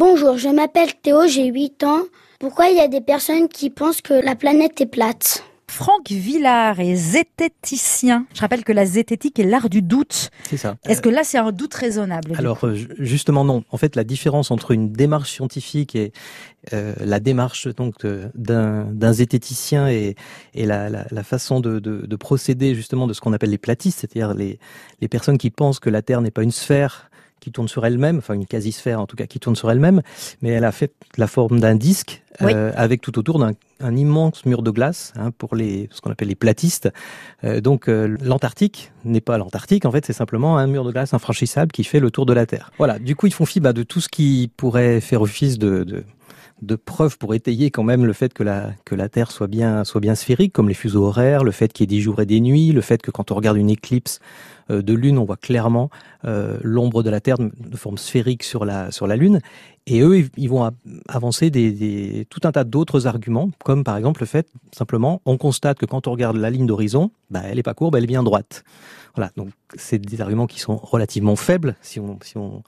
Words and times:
Bonjour, 0.00 0.38
je 0.38 0.48
m'appelle 0.48 0.88
Théo, 1.02 1.26
j'ai 1.26 1.44
8 1.44 1.84
ans. 1.84 2.00
Pourquoi 2.38 2.68
il 2.68 2.76
y 2.78 2.80
a 2.80 2.88
des 2.88 3.02
personnes 3.02 3.48
qui 3.48 3.68
pensent 3.68 4.00
que 4.00 4.14
la 4.14 4.34
planète 4.34 4.80
est 4.80 4.86
plate? 4.86 5.44
Franck 5.70 6.10
Villard 6.10 6.80
est 6.80 6.96
zététicien. 6.96 8.24
Je 8.34 8.40
rappelle 8.40 8.64
que 8.64 8.72
la 8.72 8.86
zététique 8.86 9.38
est 9.38 9.44
l'art 9.44 9.68
du 9.68 9.82
doute. 9.82 10.30
C'est 10.48 10.56
ça. 10.56 10.76
Est-ce 10.86 11.02
que 11.02 11.10
là, 11.10 11.20
c'est 11.22 11.36
un 11.36 11.52
doute 11.52 11.74
raisonnable 11.74 12.32
Alors 12.38 12.64
euh, 12.64 12.76
justement 12.98 13.44
non. 13.44 13.62
En 13.70 13.76
fait, 13.76 13.94
la 13.94 14.04
différence 14.04 14.50
entre 14.50 14.70
une 14.70 14.90
démarche 14.90 15.32
scientifique 15.32 15.94
et 15.94 16.12
euh, 16.72 16.94
la 17.04 17.20
démarche 17.20 17.68
donc 17.68 18.06
d'un 18.34 19.12
zététicien 19.12 19.90
et, 19.90 20.16
et 20.54 20.64
la, 20.64 20.88
la, 20.88 21.04
la 21.10 21.22
façon 21.22 21.60
de, 21.60 21.78
de, 21.78 22.06
de, 22.06 22.16
procéder 22.16 22.74
justement 22.74 23.06
de 23.06 23.12
ce 23.12 23.20
qu'on 23.20 23.34
appelle 23.34 23.50
les 23.50 23.58
platistes, 23.58 24.00
c'est-à-dire 24.00 24.32
les, 24.32 24.58
les 25.02 25.08
personnes 25.08 25.36
qui 25.36 25.50
pensent 25.50 25.78
que 25.78 25.90
la 25.90 26.00
Terre 26.00 26.22
n'est 26.22 26.30
pas 26.30 26.42
une 26.42 26.52
sphère 26.52 27.09
qui 27.40 27.50
tourne 27.50 27.68
sur 27.68 27.84
elle-même, 27.84 28.18
enfin 28.18 28.34
une 28.34 28.46
quasi-sphère 28.46 29.00
en 29.00 29.06
tout 29.06 29.16
cas 29.16 29.26
qui 29.26 29.40
tourne 29.40 29.56
sur 29.56 29.70
elle-même, 29.70 30.02
mais 30.42 30.50
elle 30.50 30.64
a 30.64 30.72
fait 30.72 30.92
la 31.16 31.26
forme 31.26 31.60
d'un 31.60 31.74
disque 31.74 32.22
euh, 32.42 32.72
avec 32.76 33.00
tout 33.00 33.18
autour 33.18 33.38
d'un 33.38 33.54
un 33.80 33.96
immense 33.96 34.44
mur 34.44 34.62
de 34.62 34.70
glace 34.70 35.12
hein, 35.16 35.30
pour 35.36 35.56
les 35.56 35.88
ce 35.90 36.00
qu'on 36.00 36.10
appelle 36.10 36.28
les 36.28 36.34
platistes. 36.34 36.90
Euh, 37.44 37.60
donc 37.60 37.88
euh, 37.88 38.16
l'Antarctique 38.22 38.92
n'est 39.04 39.20
pas 39.20 39.38
l'Antarctique 39.38 39.84
en 39.84 39.90
fait, 39.90 40.06
c'est 40.06 40.12
simplement 40.12 40.58
un 40.58 40.66
mur 40.66 40.84
de 40.84 40.92
glace 40.92 41.14
infranchissable 41.14 41.72
qui 41.72 41.84
fait 41.84 42.00
le 42.00 42.10
tour 42.10 42.26
de 42.26 42.32
la 42.32 42.46
Terre. 42.46 42.70
Voilà, 42.78 42.98
du 42.98 43.16
coup 43.16 43.26
ils 43.26 43.32
font 43.32 43.46
fi 43.46 43.60
bah, 43.60 43.72
de 43.72 43.82
tout 43.82 44.00
ce 44.00 44.08
qui 44.08 44.50
pourrait 44.56 45.00
faire 45.00 45.22
office 45.22 45.58
de, 45.58 45.84
de 45.84 46.04
de 46.62 46.76
preuves 46.76 47.18
pour 47.18 47.34
étayer 47.34 47.70
quand 47.70 47.82
même 47.82 48.04
le 48.04 48.12
fait 48.12 48.32
que 48.32 48.42
la, 48.42 48.70
que 48.84 48.94
la 48.94 49.08
Terre 49.08 49.30
soit 49.30 49.46
bien, 49.46 49.84
soit 49.84 50.00
bien 50.00 50.14
sphérique, 50.14 50.52
comme 50.52 50.68
les 50.68 50.74
fuseaux 50.74 51.04
horaires, 51.04 51.44
le 51.44 51.50
fait 51.50 51.72
qu'il 51.72 51.84
y 51.84 51.94
ait 51.94 51.98
des 51.98 52.02
jours 52.02 52.20
et 52.20 52.26
des 52.26 52.40
nuits, 52.40 52.72
le 52.72 52.80
fait 52.80 53.00
que 53.00 53.10
quand 53.10 53.30
on 53.30 53.34
regarde 53.34 53.56
une 53.56 53.70
éclipse 53.70 54.20
euh, 54.70 54.82
de 54.82 54.92
Lune, 54.92 55.18
on 55.18 55.24
voit 55.24 55.36
clairement 55.36 55.90
euh, 56.24 56.58
l'ombre 56.62 57.02
de 57.02 57.10
la 57.10 57.20
Terre 57.20 57.38
de 57.38 57.76
forme 57.76 57.98
sphérique 57.98 58.42
sur 58.42 58.64
la, 58.64 58.90
sur 58.90 59.06
la 59.06 59.16
Lune. 59.16 59.40
Et 59.86 60.02
eux, 60.02 60.28
ils 60.36 60.48
vont 60.48 60.70
avancer 61.08 61.50
des, 61.50 61.72
des, 61.72 62.26
tout 62.28 62.40
un 62.44 62.52
tas 62.52 62.64
d'autres 62.64 63.06
arguments, 63.06 63.50
comme 63.64 63.82
par 63.82 63.96
exemple 63.96 64.20
le 64.20 64.26
fait, 64.26 64.46
simplement, 64.72 65.22
on 65.24 65.38
constate 65.38 65.78
que 65.78 65.86
quand 65.86 66.06
on 66.06 66.12
regarde 66.12 66.36
la 66.36 66.50
ligne 66.50 66.66
d'horizon, 66.66 67.10
bah, 67.30 67.40
elle 67.44 67.58
est 67.58 67.64
pas 67.64 67.74
courbe, 67.74 67.96
elle 67.96 68.04
est 68.04 68.06
bien 68.06 68.22
droite. 68.22 68.62
Voilà, 69.16 69.32
donc 69.36 69.48
c'est 69.74 69.98
des 69.98 70.20
arguments 70.20 70.46
qui 70.46 70.60
sont 70.60 70.76
relativement 70.76 71.34
faibles 71.34 71.74
si 71.80 71.98
on, 71.98 72.18
si 72.22 72.36
on, 72.36 72.62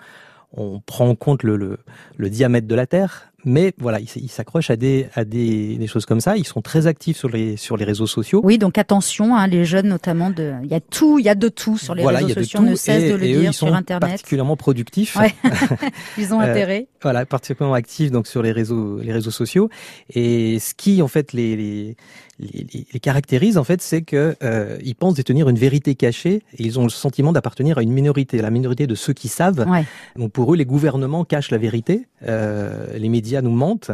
on 0.55 0.81
prend 0.81 1.09
en 1.09 1.15
compte 1.15 1.43
le, 1.45 1.57
le, 1.57 1.79
le 2.17 2.31
diamètre 2.31 2.67
de 2.67 2.75
la 2.75 2.87
Terre, 2.87 3.32
mais 3.45 3.73
voilà, 3.79 3.99
ils 4.01 4.29
s'accrochent 4.29 4.71
à 4.71 4.77
des 4.77 5.09
à 5.15 5.25
des, 5.25 5.77
des, 5.77 5.87
choses 5.87 6.07
comme 6.07 6.21
ça. 6.21 6.37
Ils 6.37 6.47
sont 6.47 6.63
très 6.63 6.87
actifs 6.87 7.17
sur 7.17 7.29
les 7.29 7.57
sur 7.57 7.77
les 7.77 7.85
réseaux 7.85 8.07
sociaux. 8.07 8.41
Oui, 8.45 8.59
donc 8.59 8.79
attention, 8.79 9.37
hein, 9.37 9.47
les 9.47 9.65
jeunes 9.65 9.89
notamment. 9.89 10.31
De, 10.31 10.53
il 10.63 10.71
y 10.71 10.75
a 10.75 10.81
tout, 10.81 11.19
il 11.19 11.25
y 11.25 11.29
a 11.29 11.35
de 11.35 11.49
tout 11.49 11.79
sur 11.79 11.95
les 11.95 12.07
réseaux 12.07 12.29
sociaux. 12.29 12.61
On 12.61 12.63
ne 12.63 12.75
cesse 12.75 13.11
de 13.11 13.17
le 13.17 13.25
et 13.25 13.33
dire 13.33 13.41
eux, 13.41 13.45
ils 13.45 13.53
sur 13.53 13.69
sont 13.69 13.75
Internet. 13.75 14.11
Particulièrement 14.11 14.57
productifs. 14.57 15.17
Ouais. 15.17 15.35
ils 16.19 16.33
ont 16.33 16.41
intérêt. 16.41 16.83
Euh, 16.89 16.99
voilà, 17.03 17.27
particulièrement 17.27 17.75
actifs 17.75 18.11
donc 18.11 18.27
sur 18.27 18.43
les 18.43 18.53
réseaux 18.53 18.99
les 18.99 19.13
réseaux 19.13 19.31
sociaux. 19.31 19.69
Et 20.15 20.59
ce 20.59 20.75
qui 20.75 21.03
en 21.03 21.09
fait 21.09 21.33
les 21.33 21.57
les, 21.57 21.97
les, 22.39 22.87
les 22.93 23.01
caractérise 23.01 23.59
en 23.59 23.65
fait, 23.65 23.81
c'est 23.83 24.03
que 24.03 24.37
euh, 24.43 24.79
ils 24.85 24.95
pensent 24.95 25.15
détenir 25.15 25.49
une 25.49 25.59
vérité 25.59 25.95
cachée 25.95 26.43
et 26.57 26.63
ils 26.63 26.79
ont 26.79 26.85
le 26.85 26.91
sentiment 26.91 27.33
d'appartenir 27.33 27.79
à 27.79 27.83
une 27.83 27.93
minorité, 27.93 28.41
la 28.41 28.51
minorité 28.51 28.87
de 28.87 28.95
ceux 28.95 29.13
qui 29.13 29.29
savent. 29.29 29.67
Ouais. 29.69 29.85
Donc 30.17 30.33
pour 30.33 30.53
eux, 30.53 30.57
les 30.57 30.65
gouvernements 30.65 31.25
cachent 31.25 31.51
la 31.51 31.59
vérité, 31.59 32.07
euh, 32.27 32.97
les 32.97 33.09
médias 33.09 33.32
nous 33.41 33.53
mentent. 33.53 33.93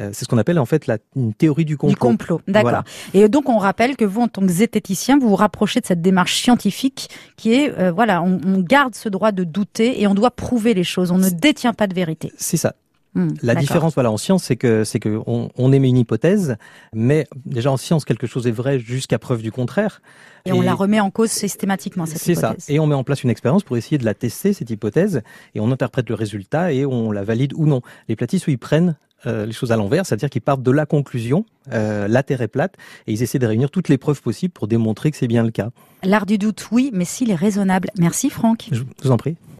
Euh, 0.00 0.10
c'est 0.12 0.24
ce 0.24 0.28
qu'on 0.28 0.38
appelle 0.38 0.58
en 0.58 0.66
fait 0.66 0.86
la 0.86 0.98
une 1.14 1.34
théorie 1.34 1.64
du 1.64 1.76
complot. 1.76 1.90
Du 1.90 1.96
complot, 1.96 2.40
d'accord. 2.48 2.70
Voilà. 2.70 2.84
Et 3.14 3.28
donc 3.28 3.48
on 3.48 3.58
rappelle 3.58 3.96
que 3.96 4.04
vous, 4.04 4.22
en 4.22 4.28
tant 4.28 4.40
que 4.40 4.48
zététicien, 4.48 5.18
vous 5.18 5.28
vous 5.28 5.36
rapprochez 5.36 5.80
de 5.80 5.86
cette 5.86 6.02
démarche 6.02 6.40
scientifique 6.40 7.10
qui 7.36 7.54
est, 7.54 7.78
euh, 7.78 7.92
voilà, 7.92 8.22
on, 8.22 8.40
on 8.44 8.60
garde 8.60 8.94
ce 8.94 9.08
droit 9.08 9.30
de 9.30 9.44
douter 9.44 10.00
et 10.00 10.06
on 10.06 10.14
doit 10.14 10.30
prouver 10.30 10.74
les 10.74 10.84
choses. 10.84 11.12
On 11.12 11.18
ne 11.18 11.30
détient 11.30 11.74
pas 11.74 11.86
de 11.86 11.94
vérité. 11.94 12.32
C'est 12.36 12.56
ça. 12.56 12.74
Hmm, 13.14 13.30
La 13.42 13.56
différence, 13.56 13.94
voilà, 13.94 14.10
en 14.12 14.16
science, 14.16 14.44
c'est 14.44 14.56
que 14.56 14.84
c'est 14.84 15.00
que 15.00 15.20
on, 15.26 15.50
on 15.56 15.72
émet 15.72 15.88
une 15.88 15.96
hypothèse, 15.98 16.56
mais 16.94 17.26
déjà 17.44 17.72
en 17.72 17.76
science, 17.76 18.04
quelque 18.04 18.28
chose 18.28 18.46
est 18.46 18.52
vrai 18.52 18.78
jusqu'à 18.78 19.18
preuve 19.18 19.42
du 19.42 19.50
contraire. 19.50 20.00
Et, 20.46 20.52
on 20.52 20.60
la 20.60 20.74
remet 20.74 21.00
en 21.00 21.10
cause 21.10 21.30
systématiquement 21.30 22.06
cette 22.06 22.18
C'est 22.18 22.34
ça. 22.36 22.48
hypothèse. 22.50 22.66
Et 22.70 22.78
on 22.78 22.86
met 22.86 22.94
en 22.94 23.02
place 23.04 23.24
une 23.24 23.30
expérience 23.30 23.64
pour 23.64 23.76
essayer 23.76 23.98
de 23.98 24.04
la 24.04 24.14
tester 24.14 24.52
cette 24.52 24.70
hypothèse, 24.70 25.22
et 25.54 25.60
on 25.60 25.72
interprète 25.72 26.08
le 26.08 26.14
résultat 26.14 26.72
et 26.72 26.86
on 26.86 27.10
la 27.10 27.24
valide 27.24 27.52
ou 27.54 27.66
non. 27.66 27.82
Les 28.08 28.14
platistes, 28.16 28.46
ils 28.48 28.58
prennent 28.58 28.96
euh, 29.26 29.44
les 29.44 29.52
choses 29.52 29.72
à 29.72 29.76
l'envers, 29.76 30.06
c'est-à-dire 30.06 30.30
qu'ils 30.30 30.40
partent 30.40 30.62
de 30.62 30.70
la 30.70 30.86
conclusion, 30.86 31.44
euh, 31.72 32.08
la 32.08 32.22
Terre 32.22 32.40
est 32.42 32.48
plate, 32.48 32.76
et 33.06 33.12
ils 33.12 33.22
essaient 33.22 33.38
de 33.40 33.46
réunir 33.46 33.70
toutes 33.70 33.88
les 33.88 33.98
preuves 33.98 34.22
possibles 34.22 34.52
pour 34.52 34.66
démontrer 34.68 35.10
que 35.10 35.16
c'est 35.16 35.26
bien 35.28 35.42
le 35.42 35.50
cas. 35.50 35.70
L'art 36.04 36.24
du 36.26 36.38
doute, 36.38 36.68
oui, 36.72 36.90
mais 36.94 37.04
s'il 37.04 37.30
est 37.30 37.34
raisonnable. 37.34 37.90
Merci 37.98 38.30
Franck. 38.30 38.68
Je 38.72 38.82
vous 39.02 39.10
en 39.10 39.16
prie. 39.18 39.36